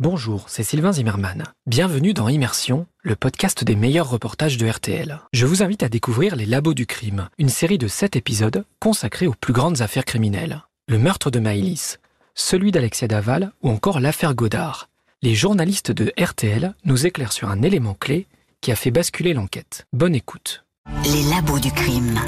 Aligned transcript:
Bonjour, 0.00 0.44
c'est 0.46 0.62
Sylvain 0.62 0.92
Zimmermann. 0.92 1.42
Bienvenue 1.66 2.14
dans 2.14 2.28
Immersion, 2.28 2.86
le 3.02 3.16
podcast 3.16 3.64
des 3.64 3.74
meilleurs 3.74 4.08
reportages 4.08 4.56
de 4.56 4.68
RTL. 4.68 5.18
Je 5.32 5.44
vous 5.44 5.60
invite 5.64 5.82
à 5.82 5.88
découvrir 5.88 6.36
Les 6.36 6.46
Labos 6.46 6.74
du 6.74 6.86
Crime, 6.86 7.28
une 7.36 7.48
série 7.48 7.78
de 7.78 7.88
7 7.88 8.14
épisodes 8.14 8.64
consacrés 8.78 9.26
aux 9.26 9.34
plus 9.34 9.52
grandes 9.52 9.82
affaires 9.82 10.04
criminelles. 10.04 10.62
Le 10.86 11.00
meurtre 11.00 11.32
de 11.32 11.40
Maëlys, 11.40 11.98
celui 12.36 12.70
d'Alexia 12.70 13.08
Daval 13.08 13.50
ou 13.64 13.70
encore 13.70 13.98
l'affaire 13.98 14.36
Godard. 14.36 14.88
Les 15.20 15.34
journalistes 15.34 15.90
de 15.90 16.12
RTL 16.16 16.74
nous 16.84 17.04
éclairent 17.04 17.32
sur 17.32 17.50
un 17.50 17.62
élément 17.62 17.94
clé 17.94 18.28
qui 18.60 18.70
a 18.70 18.76
fait 18.76 18.92
basculer 18.92 19.34
l'enquête. 19.34 19.88
Bonne 19.92 20.14
écoute. 20.14 20.64
Les 21.12 21.24
labos 21.28 21.58
du 21.58 21.72
crime. 21.72 22.20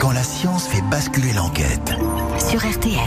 Quand 0.00 0.10
la 0.10 0.24
science 0.24 0.66
fait 0.66 0.82
basculer 0.90 1.34
l'enquête. 1.34 1.92
Sur 2.40 2.68
RTL. 2.68 2.98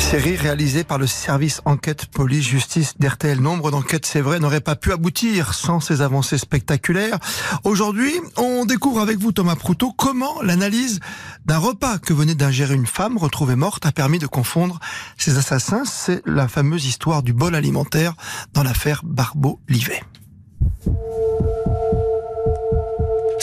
Série 0.00 0.34
réalisée 0.34 0.82
par 0.82 0.98
le 0.98 1.06
service 1.06 1.60
enquête 1.64 2.06
police 2.06 2.44
justice 2.44 2.94
d'RTL. 2.98 3.38
Nombre 3.38 3.70
d'enquêtes, 3.70 4.06
c'est 4.06 4.20
vrai, 4.20 4.40
n'auraient 4.40 4.60
pas 4.60 4.74
pu 4.74 4.92
aboutir 4.92 5.54
sans 5.54 5.78
ces 5.78 6.00
avancées 6.00 6.38
spectaculaires. 6.38 7.18
Aujourd'hui, 7.62 8.12
on 8.36 8.64
découvre 8.64 9.00
avec 9.00 9.18
vous, 9.18 9.30
Thomas 9.30 9.54
Proutot, 9.54 9.92
comment 9.92 10.42
l'analyse 10.42 10.98
d'un 11.44 11.58
repas 11.58 11.98
que 11.98 12.12
venait 12.12 12.34
d'ingérer 12.34 12.74
une 12.74 12.86
femme 12.86 13.18
retrouvée 13.18 13.54
morte 13.54 13.86
a 13.86 13.92
permis 13.92 14.18
de 14.18 14.26
confondre 14.26 14.80
ces 15.16 15.38
assassins. 15.38 15.84
C'est 15.84 16.22
la 16.26 16.48
fameuse 16.48 16.86
histoire 16.86 17.22
du 17.22 17.32
bol 17.32 17.54
alimentaire 17.54 18.14
dans 18.52 18.64
l'affaire 18.64 19.02
Barbeau-Livet. 19.04 20.02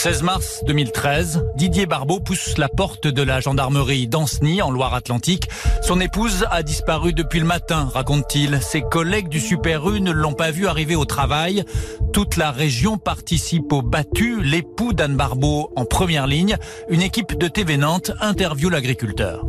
16 0.08 0.24
mars 0.24 0.64
2013, 0.66 1.44
Didier 1.58 1.86
Barbeau 1.86 2.22
pousse 2.22 2.58
la 2.58 2.70
porte 2.70 3.08
de 3.08 3.22
la 3.22 3.42
gendarmerie 3.42 4.08
d'Anceny 4.08 4.62
en 4.62 4.72
Loire-Atlantique. 4.72 5.50
Son 5.82 6.00
épouse 6.00 6.46
a 6.50 6.64
disparu 6.64 7.12
depuis 7.12 7.42
le 7.42 7.46
matin, 7.46 7.90
raconte-t-il. 7.94 8.62
Ses 8.62 8.84
collègues 8.84 9.28
du 9.28 9.42
Super 9.42 9.86
U 9.90 10.00
ne 10.00 10.14
l'ont 10.14 10.32
pas 10.32 10.52
vu 10.52 10.66
arriver 10.66 10.96
au 10.96 11.04
travail. 11.04 11.66
Toute 12.14 12.38
la 12.38 12.52
région 12.52 12.98
participe 12.98 13.74
au 13.74 13.82
battu. 13.82 14.42
L'époux 14.42 14.94
d'Anne 14.94 15.18
Barbeau 15.18 15.74
en 15.76 15.84
première 15.84 16.26
ligne. 16.26 16.56
Une 16.88 17.02
équipe 17.02 17.38
de 17.38 17.50
TV 17.50 17.76
Nantes 17.76 18.12
interviewe 18.22 18.70
l'agriculteur. 18.70 19.44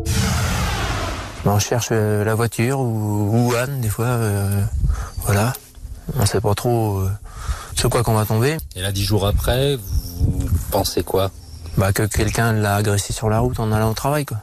On 1.44 1.60
cherche 1.60 1.90
euh, 1.92 2.24
la 2.24 2.34
voiture 2.34 2.80
ou, 2.80 3.46
ou 3.48 3.54
Anne 3.54 3.80
des 3.80 3.88
fois. 3.88 4.06
euh, 4.06 4.60
voilà. 5.18 5.52
On 6.18 6.26
sait 6.26 6.40
pas 6.40 6.56
trop 6.56 6.98
euh, 6.98 7.10
sur 7.76 7.90
quoi 7.90 8.02
qu'on 8.02 8.14
va 8.14 8.24
tomber. 8.24 8.56
Et 8.74 8.82
là, 8.82 8.90
dix 8.90 9.04
jours 9.04 9.24
après, 9.24 9.76
vous 9.76 9.97
pensez 10.70 11.02
quoi 11.02 11.30
Bah 11.76 11.92
que 11.92 12.02
quelqu'un 12.04 12.52
l'a 12.52 12.76
agressé 12.76 13.12
sur 13.12 13.28
la 13.28 13.38
route 13.40 13.60
en 13.60 13.72
allant 13.72 13.90
au 13.90 13.94
travail 13.94 14.24
quoi. 14.24 14.38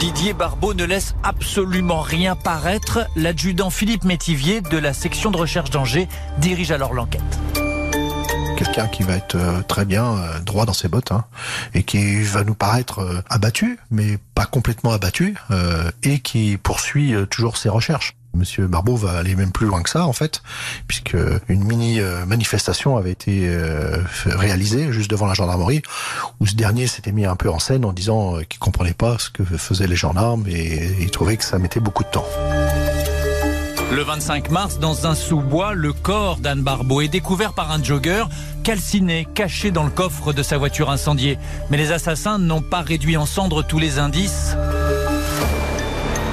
Didier 0.00 0.32
Barbeau 0.32 0.74
ne 0.74 0.84
laisse 0.84 1.14
absolument 1.24 2.00
rien 2.02 2.36
paraître. 2.36 3.00
L'adjudant 3.16 3.68
Philippe 3.68 4.04
Métivier 4.04 4.60
de 4.60 4.78
la 4.78 4.92
section 4.92 5.32
de 5.32 5.36
recherche 5.36 5.70
d'Angers 5.70 6.08
dirige 6.38 6.70
alors 6.70 6.94
l'enquête. 6.94 7.22
quelqu'un 8.56 8.86
qui 8.86 9.02
va 9.02 9.14
être 9.14 9.34
euh, 9.36 9.60
très 9.66 9.84
bien 9.84 10.04
euh, 10.04 10.38
droit 10.40 10.66
dans 10.66 10.72
ses 10.72 10.88
bottes 10.88 11.10
hein, 11.12 11.24
et 11.74 11.82
qui 11.82 12.22
va 12.22 12.44
nous 12.44 12.54
paraître 12.54 13.00
euh, 13.00 13.20
abattu, 13.28 13.78
mais 13.90 14.18
pas 14.34 14.46
complètement 14.46 14.92
abattu, 14.92 15.34
euh, 15.50 15.90
et 16.04 16.20
qui 16.20 16.58
poursuit 16.58 17.14
toujours 17.30 17.56
ses 17.56 17.68
recherches. 17.68 18.14
Monsieur 18.38 18.68
Barbeau 18.68 18.96
va 18.96 19.18
aller 19.18 19.34
même 19.34 19.50
plus 19.50 19.66
loin 19.66 19.82
que 19.82 19.90
ça 19.90 20.06
en 20.06 20.12
fait, 20.12 20.42
puisque 20.86 21.16
une 21.48 21.64
mini 21.64 22.00
euh, 22.00 22.24
manifestation 22.24 22.96
avait 22.96 23.10
été 23.10 23.48
euh, 23.48 23.98
réalisée 24.26 24.92
juste 24.92 25.10
devant 25.10 25.26
la 25.26 25.34
gendarmerie, 25.34 25.82
où 26.40 26.46
ce 26.46 26.54
dernier 26.54 26.86
s'était 26.86 27.12
mis 27.12 27.26
un 27.26 27.36
peu 27.36 27.50
en 27.50 27.58
scène 27.58 27.84
en 27.84 27.92
disant 27.92 28.36
euh, 28.36 28.42
qu'il 28.44 28.60
comprenait 28.60 28.94
pas 28.94 29.18
ce 29.18 29.30
que 29.30 29.44
faisaient 29.44 29.88
les 29.88 29.96
gendarmes 29.96 30.44
et 30.46 30.96
il 31.00 31.10
trouvait 31.10 31.36
que 31.36 31.44
ça 31.44 31.58
mettait 31.58 31.80
beaucoup 31.80 32.04
de 32.04 32.10
temps. 32.10 32.26
Le 33.90 34.02
25 34.02 34.50
mars, 34.50 34.78
dans 34.78 35.06
un 35.06 35.14
sous-bois, 35.14 35.72
le 35.72 35.94
corps 35.94 36.36
d'Anne 36.36 36.62
Barbeau 36.62 37.00
est 37.00 37.08
découvert 37.08 37.54
par 37.54 37.72
un 37.72 37.82
jogger 37.82 38.24
calciné, 38.62 39.26
caché 39.34 39.70
dans 39.70 39.84
le 39.84 39.90
coffre 39.90 40.34
de 40.34 40.42
sa 40.42 40.58
voiture 40.58 40.90
incendiée. 40.90 41.38
Mais 41.70 41.78
les 41.78 41.90
assassins 41.90 42.38
n'ont 42.38 42.60
pas 42.60 42.82
réduit 42.82 43.16
en 43.16 43.24
cendres 43.24 43.62
tous 43.62 43.78
les 43.78 43.98
indices. 43.98 44.54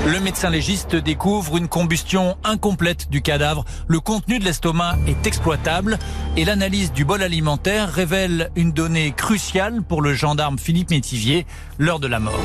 Le 0.05 0.19
médecin 0.19 0.51
légiste 0.51 0.95
découvre 0.95 1.57
une 1.57 1.67
combustion 1.67 2.38
incomplète 2.43 3.09
du 3.09 3.23
cadavre. 3.23 3.66
Le 3.88 3.99
contenu 3.99 4.38
de 4.38 4.45
l'estomac 4.45 4.97
est 5.07 5.25
exploitable 5.25 5.97
et 6.38 6.45
l'analyse 6.45 6.93
du 6.93 7.05
bol 7.05 7.23
alimentaire 7.23 7.91
révèle 7.91 8.51
une 8.55 8.71
donnée 8.71 9.13
cruciale 9.13 9.81
pour 9.81 10.03
le 10.03 10.13
gendarme 10.13 10.59
Philippe 10.59 10.91
Métivier, 10.91 11.47
l'heure 11.79 11.99
de 11.99 12.07
la 12.07 12.19
mort. 12.19 12.39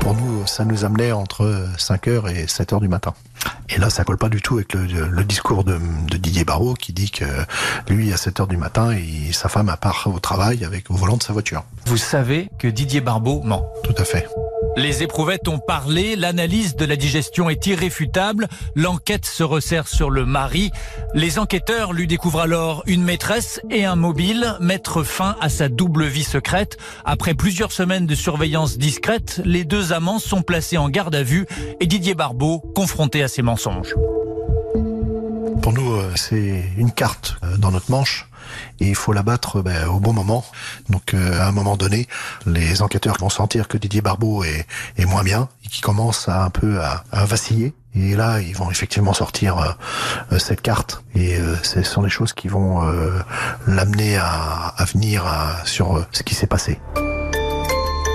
Pour 0.00 0.14
nous, 0.14 0.46
ça 0.46 0.64
nous 0.64 0.86
amenait 0.86 1.12
entre 1.12 1.68
5h 1.76 2.30
et 2.34 2.46
7h 2.46 2.80
du 2.80 2.88
matin. 2.88 3.12
Et 3.68 3.76
là, 3.76 3.90
ça 3.90 4.04
colle 4.04 4.16
pas 4.16 4.30
du 4.30 4.40
tout 4.40 4.54
avec 4.54 4.72
le, 4.72 4.86
le 4.86 5.24
discours 5.24 5.64
de, 5.64 5.78
de 6.10 6.16
Didier 6.16 6.44
Barrault 6.44 6.74
qui 6.74 6.94
dit 6.94 7.10
que 7.10 7.26
lui, 7.88 8.10
à 8.10 8.16
7h 8.16 8.48
du 8.48 8.56
matin, 8.56 8.92
et 8.92 9.32
sa 9.32 9.50
femme, 9.50 9.68
à 9.68 9.76
part 9.76 10.06
au 10.06 10.18
travail 10.18 10.64
avec 10.64 10.90
au 10.90 10.94
volant 10.94 11.18
de 11.18 11.22
sa 11.22 11.34
voiture. 11.34 11.64
Vous 11.84 11.98
savez 11.98 12.48
que 12.58 12.68
Didier 12.68 13.02
Barbeau 13.02 13.42
ment. 13.42 13.66
Tout 13.84 13.94
à 13.98 14.04
fait. 14.04 14.26
Les 14.78 15.02
éprouvettes 15.02 15.48
ont 15.48 15.58
parlé, 15.58 16.14
l'analyse 16.14 16.76
de 16.76 16.84
la 16.84 16.94
digestion 16.94 17.50
est 17.50 17.66
irréfutable, 17.66 18.46
l'enquête 18.76 19.26
se 19.26 19.42
resserre 19.42 19.88
sur 19.88 20.08
le 20.08 20.24
mari. 20.24 20.70
Les 21.14 21.40
enquêteurs 21.40 21.92
lui 21.92 22.06
découvrent 22.06 22.42
alors 22.42 22.84
une 22.86 23.02
maîtresse 23.02 23.60
et 23.72 23.84
un 23.84 23.96
mobile, 23.96 24.54
mettre 24.60 25.02
fin 25.02 25.34
à 25.40 25.48
sa 25.48 25.68
double 25.68 26.04
vie 26.04 26.22
secrète. 26.22 26.76
Après 27.04 27.34
plusieurs 27.34 27.72
semaines 27.72 28.06
de 28.06 28.14
surveillance 28.14 28.78
discrète, 28.78 29.42
les 29.44 29.64
deux 29.64 29.92
amants 29.92 30.20
sont 30.20 30.42
placés 30.42 30.78
en 30.78 30.88
garde 30.88 31.16
à 31.16 31.24
vue 31.24 31.46
et 31.80 31.86
Didier 31.86 32.14
Barbeau 32.14 32.60
confronté 32.60 33.24
à 33.24 33.26
ses 33.26 33.42
mensonges. 33.42 33.96
Pour 35.60 35.72
nous, 35.72 35.92
euh, 35.92 36.12
c'est 36.14 36.62
une 36.76 36.92
carte 36.92 37.34
euh, 37.42 37.56
dans 37.56 37.72
notre 37.72 37.90
manche 37.90 38.28
et 38.80 38.88
il 38.88 38.94
faut 38.94 39.12
la 39.12 39.22
battre 39.22 39.58
euh, 39.58 39.62
ben, 39.62 39.88
au 39.88 40.00
bon 40.00 40.12
moment. 40.12 40.44
Donc, 40.88 41.14
euh, 41.14 41.40
à 41.40 41.48
un 41.48 41.52
moment 41.52 41.76
donné, 41.76 42.06
les 42.46 42.82
enquêteurs 42.82 43.16
vont 43.18 43.30
sentir 43.30 43.68
que 43.68 43.78
Didier 43.78 44.00
Barbeau 44.00 44.44
est, 44.44 44.66
moins 45.06 45.22
bien 45.22 45.48
et 45.64 45.68
qui 45.68 45.80
commence 45.80 46.28
à 46.28 46.44
un 46.44 46.50
peu 46.50 46.80
à, 46.80 47.24
vaciller. 47.24 47.72
Et 47.94 48.14
là, 48.14 48.40
ils 48.40 48.54
vont 48.54 48.70
effectivement 48.70 49.14
sortir 49.14 49.58
euh, 49.58 49.70
euh, 50.32 50.38
cette 50.38 50.60
carte. 50.60 51.02
Et 51.14 51.38
ce 51.62 51.82
sont 51.82 52.02
des 52.02 52.10
choses 52.10 52.32
qui 52.32 52.46
vont 52.46 52.80
l'amener 53.66 54.18
à, 54.18 54.72
venir 54.92 55.24
sur 55.64 56.06
ce 56.12 56.22
qui 56.22 56.36
s'est 56.36 56.46
passé. 56.46 56.78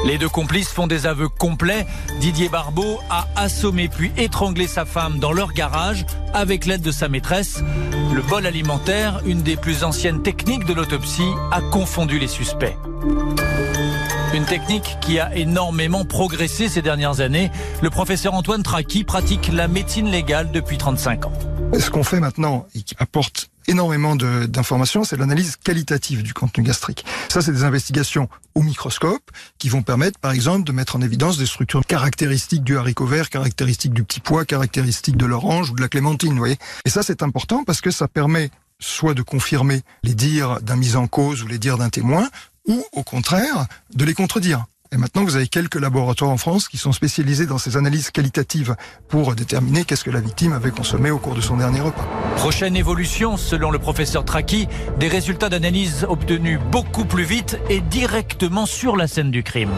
Les 0.05 0.17
deux 0.17 0.29
complices 0.29 0.69
font 0.69 0.85
des 0.85 1.05
aveux 1.05 1.29
complets. 1.29 1.85
Didier 2.19 2.49
Barbeau 2.49 2.99
a 3.09 3.25
assommé 3.37 3.87
puis 3.87 4.11
étranglé 4.17 4.67
sa 4.67 4.85
femme 4.85 5.19
dans 5.19 5.31
leur 5.31 5.53
garage 5.53 6.05
avec 6.33 6.65
l'aide 6.65 6.81
de 6.81 6.91
sa 6.91 7.07
maîtresse. 7.07 7.63
Le 8.13 8.21
bol 8.21 8.45
alimentaire, 8.45 9.21
une 9.25 9.41
des 9.43 9.55
plus 9.55 9.83
anciennes 9.83 10.21
techniques 10.21 10.65
de 10.65 10.73
l'autopsie, 10.73 11.31
a 11.51 11.61
confondu 11.61 12.19
les 12.19 12.27
suspects. 12.27 12.75
Une 14.33 14.45
technique 14.45 14.97
qui 14.99 15.19
a 15.19 15.33
énormément 15.35 16.03
progressé 16.03 16.67
ces 16.67 16.81
dernières 16.81 17.21
années. 17.21 17.51
Le 17.81 17.89
professeur 17.89 18.33
Antoine 18.33 18.63
Traqui 18.63 19.03
pratique 19.03 19.51
la 19.53 19.67
médecine 19.67 20.09
légale 20.11 20.51
depuis 20.51 20.77
35 20.77 21.27
ans. 21.27 21.33
Ce 21.79 21.89
qu'on 21.89 22.03
fait 22.03 22.19
maintenant 22.19 22.67
et 22.75 22.81
qui 22.81 22.95
apporte 22.99 23.49
énormément 23.67 24.15
d'informations, 24.15 25.03
c'est 25.03 25.17
l'analyse 25.17 25.55
qualitative 25.55 26.21
du 26.21 26.33
contenu 26.33 26.63
gastrique. 26.63 27.05
Ça, 27.29 27.41
c'est 27.41 27.51
des 27.51 27.63
investigations 27.63 28.29
au 28.55 28.61
microscope 28.61 29.31
qui 29.57 29.69
vont 29.69 29.81
permettre, 29.81 30.19
par 30.19 30.31
exemple, 30.31 30.65
de 30.65 30.71
mettre 30.71 30.95
en 30.95 31.01
évidence 31.01 31.37
des 31.37 31.45
structures 31.45 31.85
caractéristiques 31.85 32.63
du 32.63 32.77
haricot 32.77 33.05
vert, 33.05 33.29
caractéristiques 33.29 33.93
du 33.93 34.03
petit 34.03 34.19
pois, 34.19 34.45
caractéristiques 34.45 35.17
de 35.17 35.25
l'orange 35.25 35.71
ou 35.71 35.75
de 35.75 35.81
la 35.81 35.89
clémentine, 35.89 36.31
vous 36.31 36.37
voyez. 36.37 36.57
Et 36.85 36.89
ça, 36.89 37.03
c'est 37.03 37.23
important 37.23 37.63
parce 37.63 37.81
que 37.81 37.91
ça 37.91 38.07
permet 38.07 38.51
soit 38.79 39.13
de 39.13 39.21
confirmer 39.21 39.81
les 40.03 40.13
dires 40.13 40.61
d'un 40.61 40.75
mis 40.75 40.95
en 40.95 41.07
cause 41.07 41.41
ou 41.43 41.47
les 41.47 41.57
dires 41.57 41.77
d'un 41.77 41.89
témoin, 41.89 42.29
ou 42.67 42.83
au 42.91 43.03
contraire, 43.03 43.65
de 43.93 44.05
les 44.05 44.13
contredire. 44.13 44.65
Et 44.93 44.97
maintenant, 44.97 45.23
vous 45.23 45.35
avez 45.35 45.47
quelques 45.47 45.79
laboratoires 45.79 46.29
en 46.29 46.37
France 46.37 46.67
qui 46.67 46.77
sont 46.77 46.91
spécialisés 46.91 47.47
dans 47.47 47.57
ces 47.57 47.77
analyses 47.77 48.11
qualitatives 48.11 48.75
pour 49.07 49.33
déterminer 49.33 49.85
qu'est-ce 49.85 50.03
que 50.03 50.11
la 50.11 50.21
victime 50.21 50.53
avait 50.53 50.69
consommé 50.69 51.09
au 51.09 51.17
cours 51.17 51.33
de 51.33 51.41
son 51.41 51.57
dernier 51.57 51.81
repas. 51.81 52.07
Prochaine 52.35 52.75
évolution, 52.75 53.35
selon 53.35 53.71
le 53.71 53.79
professeur 53.79 54.23
Traqui, 54.23 54.67
des 54.99 55.07
résultats 55.07 55.49
d'analyse 55.49 56.05
obtenus 56.07 56.59
beaucoup 56.71 57.05
plus 57.05 57.23
vite 57.23 57.57
et 57.71 57.81
directement 57.81 58.67
sur 58.67 58.95
la 58.95 59.07
scène 59.07 59.31
du 59.31 59.41
crime. 59.41 59.71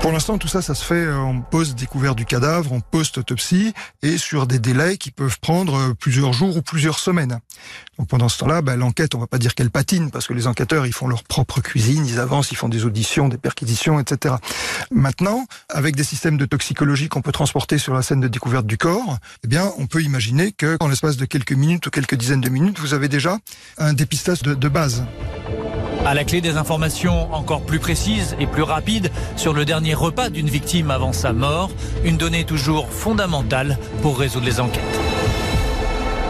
Pour 0.00 0.12
l'instant, 0.12 0.38
tout 0.38 0.48
ça, 0.48 0.62
ça 0.62 0.74
se 0.74 0.82
fait 0.82 0.94
euh, 0.94 1.18
en 1.18 1.42
post-découverte 1.42 2.16
du 2.16 2.24
cadavre, 2.24 2.72
en 2.72 2.80
post-autopsie, 2.80 3.74
et 4.02 4.16
sur 4.16 4.46
des 4.46 4.58
délais 4.58 4.96
qui 4.96 5.10
peuvent 5.10 5.38
prendre 5.40 5.74
euh, 5.74 5.94
plusieurs 5.94 6.32
jours 6.32 6.56
ou 6.56 6.62
plusieurs 6.62 6.98
semaines. 6.98 7.38
Donc 7.98 8.08
pendant 8.08 8.30
ce 8.30 8.38
temps-là, 8.38 8.62
bah, 8.62 8.76
l'enquête, 8.76 9.14
on 9.14 9.18
va 9.18 9.26
pas 9.26 9.36
dire 9.36 9.54
qu'elle 9.54 9.70
patine, 9.70 10.10
parce 10.10 10.26
que 10.26 10.32
les 10.32 10.46
enquêteurs, 10.46 10.86
ils 10.86 10.94
font 10.94 11.06
leur 11.06 11.22
propre 11.22 11.60
cuisine, 11.60 12.06
ils 12.06 12.18
avancent, 12.18 12.50
ils 12.50 12.56
font 12.56 12.70
des 12.70 12.86
auditions, 12.86 13.28
des 13.28 13.36
perquisitions, 13.36 14.00
etc. 14.00 14.36
Maintenant, 14.90 15.44
avec 15.68 15.96
des 15.96 16.04
systèmes 16.04 16.38
de 16.38 16.46
toxicologie 16.46 17.10
qu'on 17.10 17.20
peut 17.22 17.32
transporter 17.32 17.76
sur 17.76 17.92
la 17.92 18.00
scène 18.00 18.20
de 18.20 18.28
découverte 18.28 18.66
du 18.66 18.78
corps, 18.78 19.18
eh 19.44 19.48
bien, 19.48 19.70
on 19.76 19.86
peut 19.86 20.02
imaginer 20.02 20.50
que, 20.52 20.78
en 20.80 20.88
l'espace 20.88 21.18
de 21.18 21.26
quelques 21.26 21.52
minutes 21.52 21.86
ou 21.88 21.90
quelques 21.90 22.14
dizaines 22.14 22.40
de 22.40 22.48
minutes, 22.48 22.80
vous 22.80 22.94
avez 22.94 23.08
déjà 23.08 23.36
un 23.76 23.92
dépistage 23.92 24.42
de, 24.42 24.54
de 24.54 24.68
base. 24.68 25.04
À 26.06 26.14
la 26.14 26.24
clé 26.24 26.40
des 26.40 26.56
informations 26.56 27.32
encore 27.32 27.60
plus 27.60 27.78
précises 27.78 28.34
et 28.40 28.46
plus 28.46 28.62
rapides 28.62 29.10
sur 29.36 29.52
le 29.52 29.64
dernier 29.64 29.94
repas 29.94 30.30
d'une 30.30 30.48
victime 30.48 30.90
avant 30.90 31.12
sa 31.12 31.32
mort, 31.32 31.70
une 32.04 32.16
donnée 32.16 32.44
toujours 32.44 32.88
fondamentale 32.88 33.78
pour 34.00 34.18
résoudre 34.18 34.46
les 34.46 34.60
enquêtes. 34.60 34.82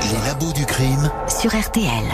Les 0.03 0.27
labos 0.27 0.53
du 0.53 0.67
crime. 0.67 1.11
Sur 1.29 1.55
RTL. 1.55 2.05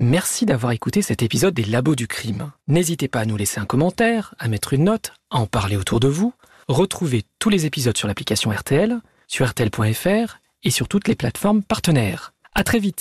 Merci 0.00 0.46
d'avoir 0.46 0.72
écouté 0.72 1.02
cet 1.02 1.22
épisode 1.22 1.54
des 1.54 1.64
Labos 1.64 1.94
du 1.94 2.08
crime. 2.08 2.50
N'hésitez 2.68 3.06
pas 3.06 3.20
à 3.20 3.24
nous 3.26 3.36
laisser 3.36 3.60
un 3.60 3.66
commentaire, 3.66 4.34
à 4.38 4.48
mettre 4.48 4.72
une 4.72 4.84
note, 4.84 5.12
à 5.30 5.38
en 5.38 5.46
parler 5.46 5.76
autour 5.76 6.00
de 6.00 6.08
vous. 6.08 6.32
Retrouvez 6.68 7.24
tous 7.38 7.50
les 7.50 7.66
épisodes 7.66 7.96
sur 7.96 8.08
l'application 8.08 8.50
RTL, 8.50 8.98
sur 9.28 9.46
RTL.fr 9.46 10.38
et 10.64 10.70
sur 10.70 10.88
toutes 10.88 11.06
les 11.06 11.14
plateformes 11.14 11.62
partenaires. 11.62 12.32
À 12.54 12.64
très 12.64 12.78
vite 12.78 12.96